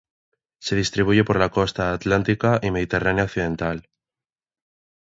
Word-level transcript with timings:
Se 0.59 0.75
distribuye 0.75 1.23
por 1.23 1.37
la 1.37 1.49
costa 1.49 1.93
Atlántica 1.93 2.59
y 2.63 2.71
Mediterránea 2.71 3.25
occidental. 3.25 3.87